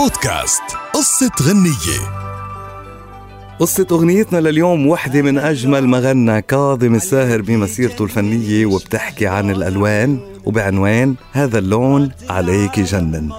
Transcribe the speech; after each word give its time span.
بودكاست 0.00 0.62
قصة 0.94 1.30
غنية. 1.42 2.00
قصة 3.58 3.86
أغنيتنا 3.90 4.38
لليوم 4.38 4.86
وحدة 4.86 5.22
من 5.22 5.38
أجمل 5.38 5.88
ما 5.88 5.98
غنى 5.98 6.42
كاظم 6.42 6.94
الساهر 6.94 7.42
بمسيرته 7.42 8.04
الفنية 8.04 8.66
وبتحكي 8.66 9.26
عن 9.26 9.50
الألوان 9.50 10.20
وبعنوان 10.44 11.14
هذا 11.32 11.58
اللون 11.58 12.10
عليك 12.28 12.78
يجنن 12.78 13.32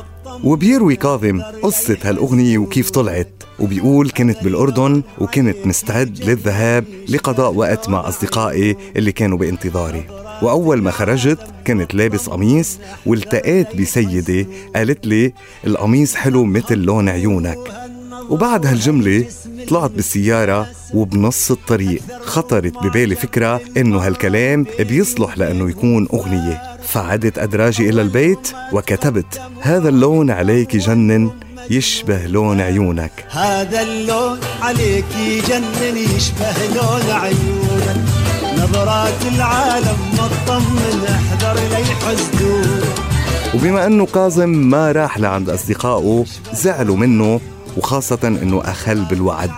وبيروي 0.43 0.95
كاظم 0.95 1.41
قصة 1.41 1.97
هالأغنية 2.03 2.57
وكيف 2.57 2.89
طلعت 2.89 3.43
وبيقول 3.59 4.09
كنت 4.09 4.43
بالأردن 4.43 5.03
وكنت 5.19 5.57
مستعد 5.65 6.19
للذهاب 6.23 6.85
لقضاء 7.09 7.53
وقت 7.53 7.89
مع 7.89 8.07
أصدقائي 8.07 8.77
اللي 8.95 9.11
كانوا 9.11 9.37
بانتظاري. 9.37 10.30
وأول 10.41 10.81
ما 10.81 10.91
خرجت 10.91 11.39
كنت 11.67 11.95
لابس 11.95 12.29
قميص 12.29 12.79
والتقيت 13.05 13.75
بسيدة 13.75 14.47
قالت 14.75 15.07
لي 15.07 15.33
القميص 15.67 16.15
حلو 16.15 16.45
مثل 16.45 16.77
لون 16.77 17.09
عيونك. 17.09 17.57
وبعد 18.29 18.65
هالجملة 18.65 19.25
طلعت 19.67 19.91
بالسيارة 19.91 20.67
وبنص 20.93 21.51
الطريق. 21.51 22.01
خطرت 22.25 22.73
ببالي 22.83 23.15
فكرة 23.15 23.61
إنه 23.77 23.97
هالكلام 23.97 24.65
بيصلح 24.79 25.37
لأنه 25.37 25.69
يكون 25.69 26.07
أغنية. 26.13 26.61
فعدت 26.83 27.37
أدراجي 27.37 27.89
إلى 27.89 28.01
البيت 28.01 28.51
وكتبت 28.73 29.41
هذا 29.61 29.89
اللون 29.89 30.31
عليك 30.31 30.75
يجنن 30.75 31.31
يشبه 31.69 32.25
لون 32.25 32.61
عيونك. 32.61 33.11
هذا 33.29 33.81
اللون 33.81 34.39
عليك 34.61 35.05
يجنن 35.19 35.97
يشبه 35.97 36.65
لون 36.75 37.09
عيونك. 37.09 38.30
نظرات 38.61 39.25
العالم 39.35 39.97
ما 40.17 40.27
تطمن 40.27 41.05
احذر 41.07 41.53
لي 41.53 41.83
وبما 43.55 43.85
انه 43.85 44.05
كاظم 44.05 44.49
ما 44.49 44.91
راح 44.91 45.19
لعند 45.19 45.49
أصدقائه 45.49 46.25
زعلوا 46.53 46.97
منه 46.97 47.39
وخاصة 47.77 48.19
إنه 48.23 48.61
أخل 48.65 49.05
بالوعد. 49.05 49.51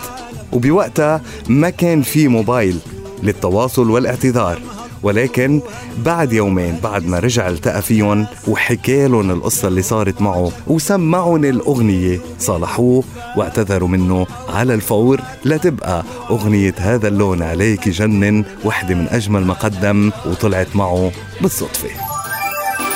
وبوقتها 0.52 1.22
ما 1.50 1.70
كان 1.70 2.02
في 2.02 2.28
موبايل 2.28 2.80
للتواصل 3.24 3.90
والاعتذار. 3.90 4.60
ولكن 5.04 5.62
بعد 5.98 6.34
يومين 6.34 6.80
بعد 6.84 7.06
ما 7.06 7.20
رجع 7.20 7.48
التقى 7.48 7.82
فيهم 7.82 8.28
وحكى 8.48 9.08
لهم 9.08 9.32
القصة 9.32 9.68
اللي 9.68 9.82
صارت 9.82 10.22
معه 10.22 10.52
وسمعهم 10.68 11.46
الأغنية 11.46 12.20
صالحوه 12.40 13.04
واعتذروا 13.38 13.90
منه 13.90 14.28
على 14.50 14.74
الفور 14.74 15.22
لتبقى 15.46 16.04
أغنية 16.30 16.76
هذا 16.78 17.08
اللون 17.08 17.42
عليك 17.42 17.90
جنن 17.90 18.46
وحدة 18.66 18.96
من 18.96 19.08
أجمل 19.08 19.46
ما 19.46 19.54
قدم 19.54 20.12
وطلعت 20.26 20.76
معه 20.76 21.12
بالصدفة. 21.42 21.90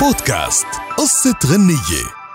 بودكاست 0.02 0.66
قصة 0.98 1.36
غنية. 1.46 2.27